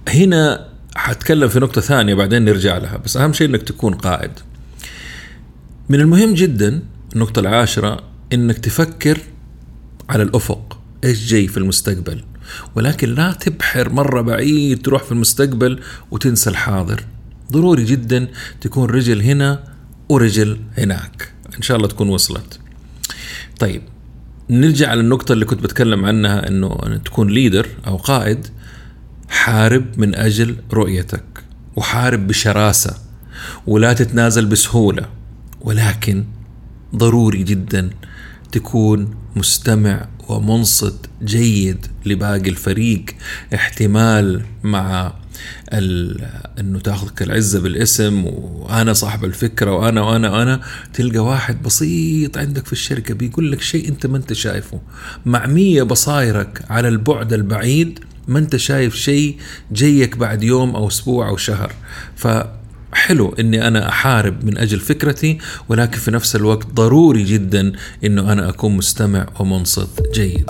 [0.08, 4.30] هنا حتكلم في نقطة ثانية بعدين نرجع لها بس أهم شيء إنك تكون قائد.
[5.88, 6.82] من المهم جدا
[7.14, 9.18] النقطة العاشرة إنك تفكر
[10.08, 12.24] على الأفق إيش جاي في المستقبل.
[12.74, 17.04] ولكن لا تبحر مرة بعيد تروح في المستقبل وتنسى الحاضر.
[17.52, 18.28] ضروري جدا
[18.60, 19.73] تكون رجل هنا
[20.08, 21.32] ورجل هناك.
[21.56, 22.60] إن شاء الله تكون وصلت.
[23.58, 23.82] طيب
[24.50, 28.46] نرجع على النقطة اللي كنت بتكلم عنها إنه تكون ليدر أو قائد
[29.28, 31.24] حارب من أجل رؤيتك
[31.76, 32.94] وحارب بشراسة
[33.66, 35.08] ولا تتنازل بسهولة
[35.60, 36.24] ولكن
[36.96, 37.90] ضروري جدا
[38.52, 43.04] تكون مستمع ومنصت جيد لباقي الفريق
[43.54, 45.14] احتمال مع
[46.60, 50.60] إنه تاخذك العزة بالاسم وأنا صاحب الفكرة وأنا وأنا وأنا.
[50.94, 54.80] تلقى واحد بسيط عندك في الشركة بيقول لك شيء أنت ما أنت شايفه.
[55.26, 59.36] معمية بصايرك على البعد البعيد ما أنت شايف شيء
[59.72, 61.72] جيك بعد يوم أو أسبوع أو شهر.
[62.16, 62.28] ف
[62.92, 67.72] حلو إني أنا أحارب من أجل فكرتي ولكن في نفس الوقت ضروري جدا
[68.04, 70.46] إنه أنا أكون مستمع ومنصت جيد.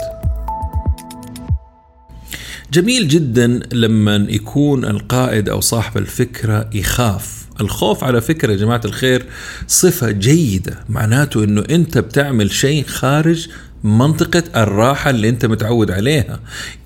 [2.74, 7.44] جميل جدا لما يكون القائد أو صاحب الفكرة يخاف.
[7.60, 9.26] الخوف على فكرة يا جماعة الخير
[9.66, 13.48] صفة جيدة معناته إنه أنت بتعمل شيء خارج
[13.84, 16.40] منطقة الراحة اللي أنت متعود عليها.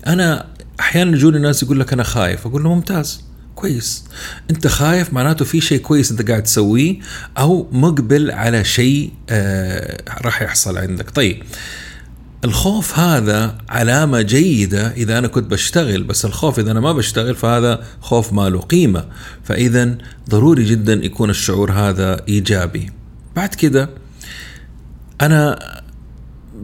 [0.07, 0.45] أنا
[0.79, 3.23] أحيانا يجوني ناس يقول لك أنا خايف أقول له ممتاز
[3.55, 4.05] كويس.
[4.49, 6.99] أنت خايف معناته في شيء كويس أنت قاعد تسويه
[7.37, 11.09] أو مقبل على شيء آه راح يحصل عندك.
[11.09, 11.43] طيب
[12.45, 17.83] الخوف هذا علامة جيدة إذا أنا كنت بشتغل بس الخوف إذا أنا ما بشتغل فهذا
[18.01, 19.05] خوف ما له قيمة.
[19.43, 19.97] فإذا
[20.29, 22.91] ضروري جدا يكون الشعور هذا إيجابي.
[23.35, 23.89] بعد كده
[25.21, 25.59] أنا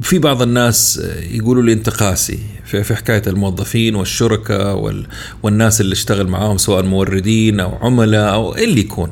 [0.01, 2.39] في بعض الناس يقولوا لي أنت قاسي.
[2.65, 5.07] في, في حكاية الموظفين والشركاء وال
[5.43, 9.11] والناس اللي اشتغل معاهم سواء موردين أو عملاء أو اللي يكون.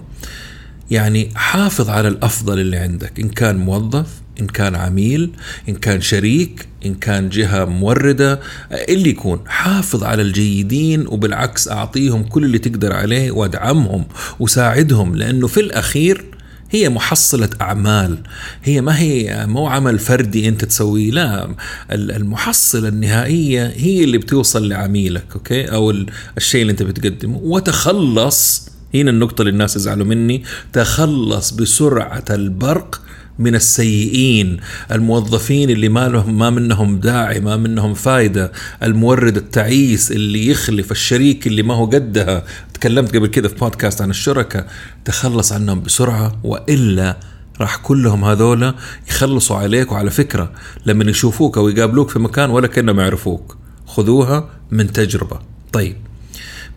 [0.91, 3.19] يعني حافظ على الأفضل اللي عندك.
[3.19, 5.29] إن كان موظف إن كان عميل
[5.69, 8.39] إن كان شريك إن كان جهة موردة
[8.71, 14.05] اللي يكون حافظ على الجيدين وبالعكس أعطيهم كل اللي تقدر عليه وأدعمهم
[14.39, 16.25] وساعدهم لأنه في الأخير
[16.71, 18.17] هي محصلة أعمال.
[18.63, 21.55] هي ما هي مو عمل فردي أنت تسويه لا.
[21.91, 25.93] المحصلة النهائية هي اللي بتوصل لعميلك أوكي؟ أو
[26.37, 27.37] الشيء اللي أنت بتقدمه.
[27.43, 30.43] وتخلص هنا النقطة اللي الناس يزعلوا مني
[30.73, 33.01] تخلص بسرعة البرق
[33.39, 34.57] من السيئين
[34.91, 38.51] الموظفين اللي ما لهم ما منهم داعي ما منهم فايدة
[38.83, 42.43] المورد التعيس اللي يخلف الشريك اللي ما هو قدها.
[42.73, 44.65] تكلمت قبل كده في بودكاست عن الشركة
[45.05, 47.17] تخلص عنهم بسرعة وإلا
[47.61, 48.75] راح كلهم هذولا
[49.09, 49.91] يخلصوا عليك.
[49.91, 50.51] وعلى فكرة
[50.85, 55.39] لما يشوفوك أو يقابلوك في مكان ولا كأنهم يعرفوك خذوها من تجربة.
[55.73, 55.95] طيب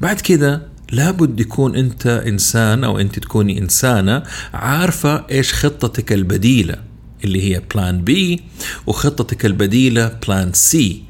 [0.00, 4.22] بعد كده لابد يكون أنت إنسان أو أنت تكوني إنسانة
[4.54, 6.76] عارفة إيش خطتك البديلة
[7.24, 8.40] اللي هي plan B
[8.86, 11.02] وخطتك البديلة plan C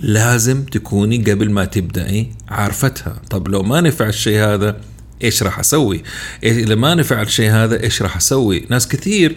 [0.00, 4.76] لازم تكوني قبل ما تبدأي عارفتها طب لو ما نفع الشيء هذا
[5.24, 6.02] إيش راح أسوي؟
[6.42, 9.36] إذا ما نفع الشيء هذا إيش راح أسوي؟ ناس كثير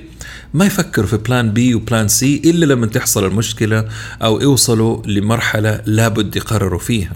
[0.54, 3.90] ما يفكروا في plan B و plan C إلا لما تحصل المشكلة
[4.22, 7.14] أو يوصلوا لمرحلة لابد يقرروا فيها.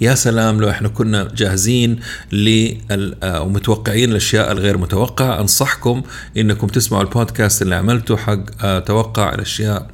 [0.00, 2.00] يا سلام لو إحنا كنا جاهزين
[3.24, 6.02] ومتوقعين الأشياء الغير متوقعة أنصحكم
[6.36, 9.90] إنكم تسمعوا البودكاست اللي عملته حق آه، توقع الأشياء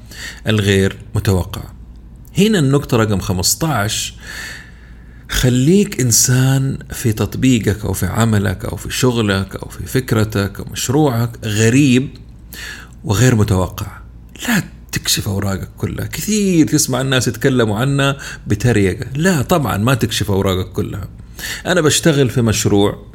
[0.46, 1.75] الغير متوقعة.
[2.38, 4.14] هنا النقطة رقم 15
[5.31, 11.31] خليك إنسان في تطبيقك أو في عملك أو في شغلك أو في فكرتك أو مشروعك
[11.44, 12.09] غريب
[13.05, 13.87] وغير متوقع
[14.49, 16.07] لا تكشف أوراقك كلها.
[16.07, 19.07] كثير تسمع الناس يتكلموا عنها بتريقة.
[19.14, 21.09] لا طبعا ما تكشف أوراقك كلها.
[21.66, 23.07] أنا بشتغل في مشروع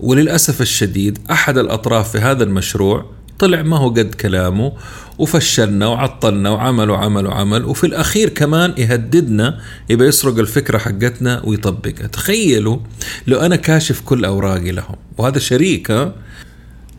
[0.00, 4.72] وللأسف الشديد أحد الأطراف في هذا المشروع طلع ما هو قد كلامه
[5.18, 12.06] وفشلنا وعطلنا وعمل وعمل وعمل وفي الأخير كمان يهددنا يبقى يسرق الفكرة حقتنا ويطبقها.
[12.06, 12.78] تخيلوا
[13.26, 14.96] لو أنا كاشف كل أوراقي لهم.
[15.18, 16.12] وهذا شريك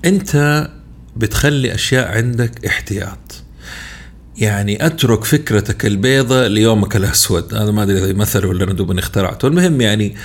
[0.05, 0.67] أنت
[1.17, 3.42] بتخلي أشياء عندك احتياط.
[4.37, 7.53] يعني أترك فكرتك البيضة ليومك الأسود.
[7.53, 9.47] هذا ما أدري إذا مثل ولا أنا دوبني اخترعته.
[9.47, 10.15] المهم يعني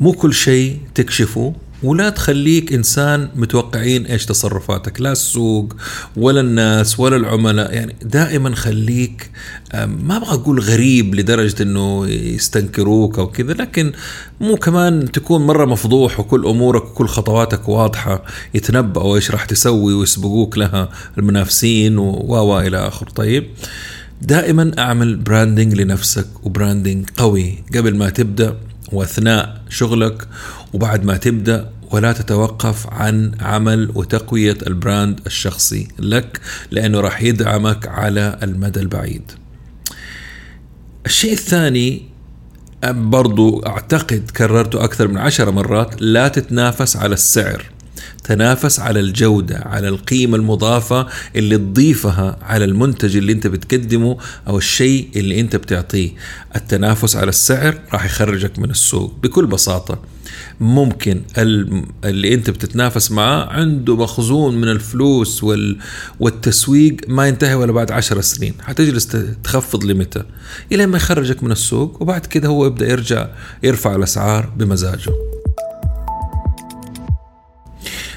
[0.00, 1.54] مو كل شيء تكشفه.
[1.86, 5.76] ولا تخليك إنسان متوقعين إيش تصرفاتك لا السوق
[6.16, 7.74] ولا الناس ولا العملاء.
[7.74, 9.30] يعني دائما خليك
[9.74, 13.92] ما أبغى أقول غريب لدرجة إنه يستنكروك أو كذا لكن
[14.40, 20.58] مو كمان تكون مرة مفضوح وكل أمورك وكل خطواتك واضحة يتنبأوا إيش راح تسوي ويسبقوك
[20.58, 23.46] لها المنافسين و إلى اخره طيب
[24.22, 27.64] دائما أعمل branding لنفسك و branding قوي.
[27.74, 28.56] قبل ما تبدأ
[28.92, 30.28] وأثناء شغلك
[30.72, 38.38] وبعد ما تبدأ ولا تتوقف عن عمل وتقوية البراند الشخصي لك لأنه راح يدعمك على
[38.42, 39.32] المدى البعيد.
[41.06, 42.02] الشيء الثاني
[42.84, 47.75] برضو أعتقد كررته أكثر من عشر مرات لا تتنافس على السعر
[48.26, 55.08] تنافس على الجودة على القيمة المضافة اللي تضيفها على المنتج اللي انت بتقدمه أو الشيء
[55.16, 56.10] اللي انت بتعطيه.
[56.56, 59.98] التنافس على السعر راح يخرجك من السوق بكل بساطة.
[60.60, 61.22] ممكن
[62.04, 65.44] اللي انت بتتنافس معاه عنده مخزون من الفلوس
[66.20, 68.54] والتسويق ما ينتهي ولا بعد عشر سنين.
[68.62, 69.08] حتجلس
[69.44, 70.22] تخفض لمتى؟
[70.72, 73.28] إلى ما يخرجك من السوق وبعد كده هو يبدأ يرجع
[73.62, 75.12] يرفع الأسعار بمزاجه.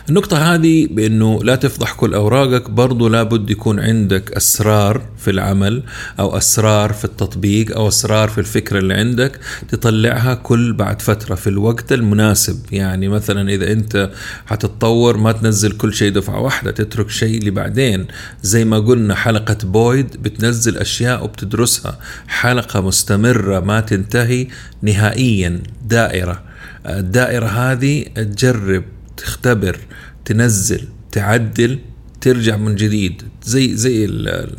[0.09, 5.83] النقطة هذه بأنه لا تفضح كل أوراقك برضو لابد يكون عندك أسرار في العمل
[6.19, 11.47] أو أسرار في التطبيق أو أسرار في الفكرة اللي عندك تطلعها كل بعد فترة في
[11.47, 12.59] الوقت المناسب.
[12.71, 14.09] يعني مثلا إذا أنت
[14.45, 18.05] حتتطور ما تنزل كل شيء دفعة واحدة تترك شيء لبعدين.
[18.41, 21.99] زي ما قلنا حلقة بويد بتنزل أشياء وبتدرسها.
[22.27, 24.47] حلقة مستمرة ما تنتهي
[24.81, 26.41] نهائيا دائرة.
[26.85, 28.83] الدائرة هذه تجرب
[29.19, 29.79] تختبر
[30.25, 31.79] تنزل تعدل
[32.21, 34.07] ترجع من جديد زي زي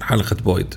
[0.00, 0.74] حلقة Boyd.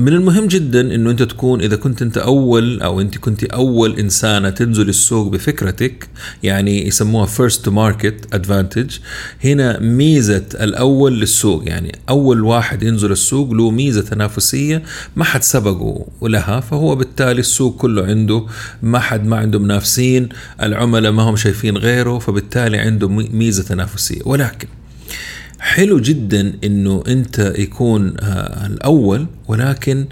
[0.00, 4.50] من المهم جدا إنه أنت تكون إذا كنت أنت أول أو أنت كنت أول إنسانة
[4.50, 6.08] تنزل السوق بفكرتك
[6.42, 8.98] يعني يسموها first to market advantage
[9.44, 14.82] هنا ميزة الأول للسوق يعني أول واحد ينزل السوق له ميزة تنافسية
[15.16, 18.46] ما حد سبقه لها فهو بالتالي السوق كله عنده
[18.82, 20.28] ما حد ما عنده منافسين
[20.62, 24.20] العملاء ما هم شايفين غيره فبالتالي عنده ميزة تنافسية.
[24.24, 24.68] ولكن
[25.60, 30.06] حلو جدا إنه أنت يكون آه، الأول ولكن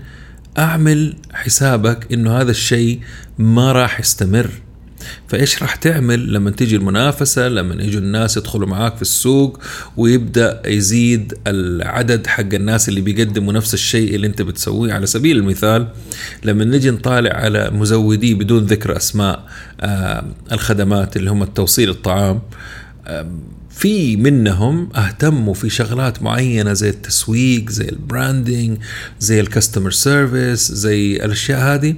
[0.59, 3.01] أعمل حسابك إنه هذا الشيء
[3.39, 4.51] ما راح يستمر.
[5.29, 9.61] فإيش راح تعمل لما تيجي المنافسة لما يجوا الناس يدخلوا معاك في السوق
[9.97, 14.93] ويبدأ يزيد العدد حق الناس اللي بيقدموا نفس الشيء اللي أنت بتسويه.
[14.93, 15.89] على سبيل المثال
[16.45, 19.45] لما نجي نطالع على مزودي بدون ذكر أسماء
[19.81, 22.41] آه الخدمات اللي هم التوصيل الطعام
[23.71, 28.79] في منهم أهتموا في شغلات معينة زي التسويق زي ال branding
[29.21, 31.95] زي ال customer service زي الأشياء هذه.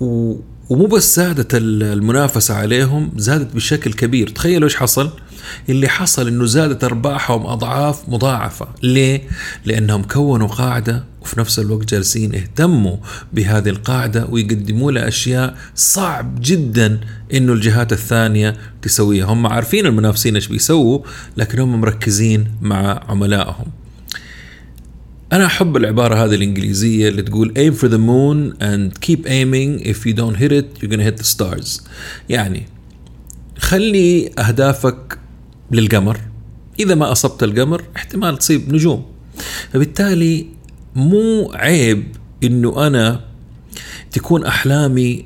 [0.00, 4.28] ومو بس زادت المنافسة عليهم زادت بشكل كبير.
[4.28, 5.10] تخيلوا إيش حصل؟
[5.68, 8.68] اللي حصل إنه زادت أرباحهم أضعاف مضاعفة.
[8.82, 9.22] ليه؟
[9.64, 12.96] لأنهم كونوا قاعدة وفي نفس الوقت جالسين يهتموا
[13.32, 17.00] بهذه القاعدة ويقدموا لها أشياء صعب جدا
[17.34, 19.24] إنه الجهات الثانية تسويها.
[19.24, 21.00] هم عارفين المنافسين إيش بيسووا
[21.36, 23.66] لكن هم مركزين مع عملائهم.
[25.32, 29.86] أنا أحب العبارة هذه الإنجليزية اللي تقول aim for the moon and keep aiming.
[29.86, 31.82] If you don't hit it you're gonna hit the stars.
[32.28, 32.66] يعني
[33.58, 35.18] خلي أهدافك
[35.72, 36.20] للقمر.
[36.80, 39.06] إذا ما أصبت القمر احتمال تصيب نجوم.
[39.72, 40.46] فبالتالي
[40.94, 42.04] مو عيب
[42.44, 43.20] إنه أنا
[44.12, 45.24] تكون أحلامي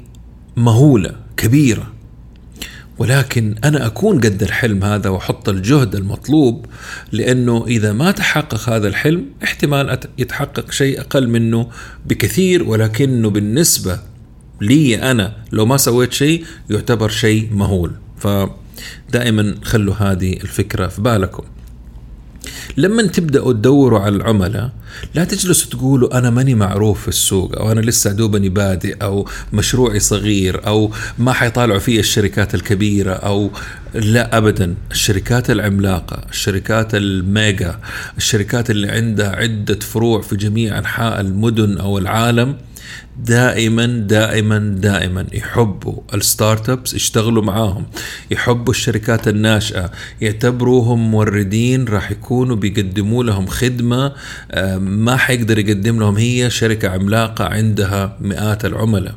[0.57, 1.90] مهولة كبيرة.
[2.99, 6.66] ولكن أنا أكون قد الحلم هذا وأحط الجهد المطلوب
[7.12, 11.68] لأنه إذا ما تحقق هذا الحلم احتمال يتحقق شيء أقل منه
[12.07, 12.62] بكثير.
[12.62, 14.01] ولكنه بالنسبة
[14.61, 17.92] لي أنا لو ما سويت شيء يعتبر شيء مهول.
[19.08, 21.44] فدائما خلوا هذه الفكرة في بالكم.
[22.76, 24.70] لما تبدأوا تدوروا على العملاء
[25.14, 30.00] لا تجلسوا تقولوا أنا ماني معروف في السوق أو أنا لسه دوبني بادئ أو مشروعي
[30.00, 33.50] صغير أو ما حيطالعوا فيه الشركات الكبيرة أو
[33.94, 34.74] لا ابدا.
[34.90, 37.80] الشركات العملاقة الشركات الميجا
[38.16, 42.56] الشركات اللي عندها عدة فروع في جميع أنحاء المدن أو العالم
[43.16, 47.86] دائما دائما دائما يحبوا الستارت أبس يشتغلوا معاهم
[48.30, 49.90] يحبوا الشركات الناشئة.
[50.20, 54.12] يعتبروهم موردين راح يكونوا بيقدموا لهم خدمة
[54.50, 59.14] آه، ما حيقدر يقدم لهم هي شركة عملاقة عندها مئات العملاء.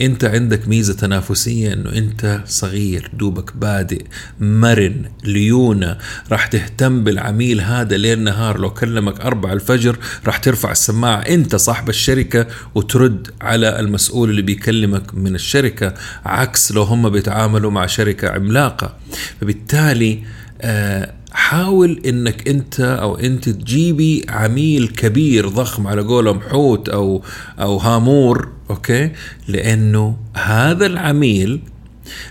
[0.00, 4.04] انت عندك ميزة تنافسية إنه انت صغير دوبك بادئ
[4.40, 5.98] مرن ليونة
[6.30, 8.58] راح تهتم بالعميل هذا ليل نهار.
[8.58, 11.20] لو كلمك أربع الفجر راح ترفع السماعة.
[11.20, 17.86] انت صاحب الشركة وترد على المسؤول اللي بيكلمك من الشركة عكس لو هم بيتعاملوا مع
[17.86, 18.96] شركة عملاقة.
[19.40, 20.22] فبالتالي
[20.60, 27.22] آه، حاول إنك أنت أو أنت تجيبي عميل كبير ضخم على قولهم حوت أو
[27.60, 29.10] أو هامور أوكي؟
[29.48, 31.60] لأنه هذا العميل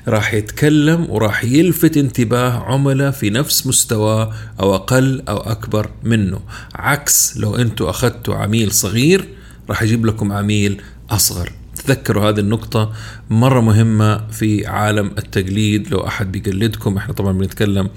[0.07, 6.39] راح يتكلم وراح يلفت انتباه عملاء في نفس مستواه أو أقل أو أكبر منه.
[6.75, 9.25] عكس لو أنتوا أخذتوا عميل صغير
[9.69, 11.51] راح يجيب لكم عميل أصغر.
[11.85, 12.93] تذكروا هذه النقطة
[13.29, 15.91] مرة مهمة في عالم التقليد.
[15.91, 17.89] لو أحد بيقلدكم إحنا طبعا بنتكلم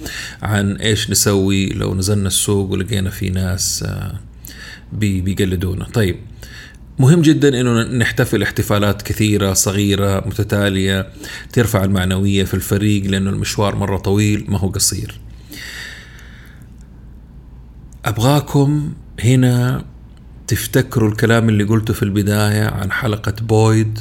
[0.43, 4.15] عن إيش نسوي لو نزلنا السوق ولقينا في ناس آه،
[4.93, 5.85] بيقلدونا.
[5.85, 6.17] طيب
[6.99, 11.07] مهم جدا إنه نحتفل احتفالات كثيرة صغيرة متتالية
[11.53, 15.21] ترفع المعنوية في الفريق لأنه المشوار مرة طويل ما هو قصير.
[18.05, 18.93] أبغاكم
[19.25, 19.85] هنا
[20.51, 23.99] تفتكروا الكلام اللي قلته في البداية عن حلقة بويد؟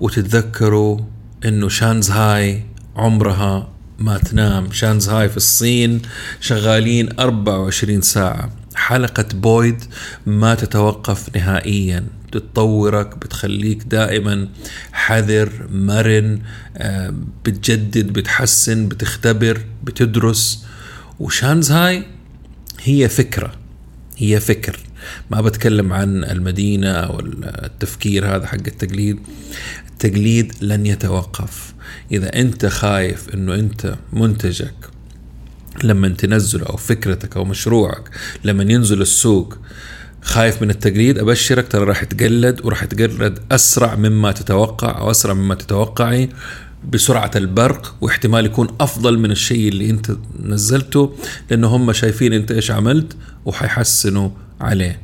[0.00, 1.00] وتتذكروا
[1.44, 2.64] إنه شانزهاي
[2.96, 4.72] عمرها ما تنام.
[4.72, 6.02] شانزهاي في الصين
[6.40, 8.50] شغالين 24 ساعة.
[8.74, 9.84] حلقة بويد
[10.26, 12.06] ما تتوقف نهائيا.
[12.26, 14.48] بتطورك بتخليك دائما
[14.92, 16.42] حذر مرن
[16.76, 20.64] آه، بتجدد بتحسن بتختبر بتدرس.
[21.20, 22.04] وشانزهاي
[22.82, 23.52] هي فكرة.
[24.16, 24.89] هي فكر.
[25.30, 29.18] ما بتكلم عن المدينة أو التفكير هذا حق التقليد.
[29.92, 31.74] التقليد لن يتوقف.
[32.12, 34.74] إذا أنت خايف أنه أنت منتجك
[35.84, 38.10] لما تنزله أو فكرتك أو مشروعك
[38.44, 39.58] لما ينزل السوق
[40.22, 45.54] خايف من التقليد أبشرك ترى راح تقلد وراح تقلد أسرع مما تتوقع أو أسرع مما
[45.54, 46.28] تتوقعي
[46.92, 50.10] بسرعة البرق واحتمال يكون أفضل من الشيء اللي أنت
[50.42, 51.16] نزلته
[51.50, 54.30] لأنه هم شايفين أنت إيش عملت وحيحسنوا
[54.60, 55.00] عليه.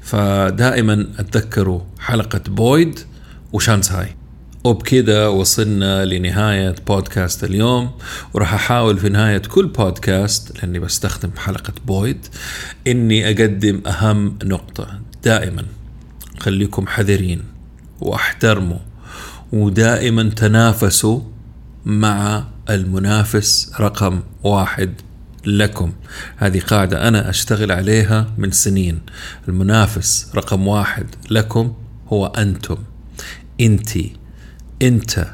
[0.00, 2.98] فدائما اتذكروا حلقة بويد
[3.52, 4.14] وشانزهاي.
[4.64, 7.90] وبكذا وصلنا لنهاية بودكاست اليوم
[8.34, 12.26] وراح أحاول في نهاية كل بودكاست لأني بستخدم حلقة بويد
[12.86, 15.00] إني أقدم أهم نقطة.
[15.24, 15.64] دائما
[16.38, 17.42] خليكم حذرين
[18.00, 18.78] وأحترموا
[19.52, 21.20] ودائما تنافسوا
[21.84, 24.94] مع المنافس رقم واحد.
[25.48, 25.92] لكم.
[26.36, 29.00] هذه قاعدة أنا أشتغل عليها من سنين.
[29.48, 31.72] المنافس رقم واحد لكم
[32.08, 32.76] هو أنتم.
[33.60, 34.12] أنتي
[34.82, 35.26] أنت.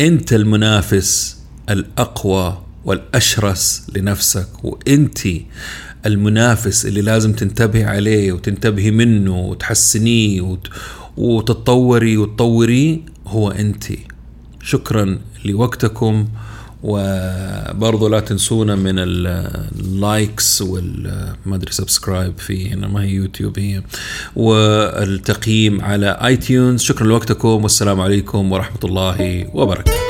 [0.00, 1.38] أنت المنافس
[1.70, 5.46] الأقوى والأشرس لنفسك وأنتي
[6.06, 10.68] المنافس اللي لازم تنتبهي عليه وتنتبهي منه وتحسنيه وت...
[11.16, 13.84] وتتطوري وتطوريه هو أنت.
[14.62, 16.28] شكرا لوقتكم.
[16.86, 23.58] وبرضه لا تنسونا من ال likes وال ما أدري subscribe في هنا ما هي يوتيوب
[23.58, 23.82] هي.
[24.36, 27.62] والتقييم على iTunes شكرا لوقتكم.
[27.62, 30.03] والسلام عليكم ورحمة الله وبركاته.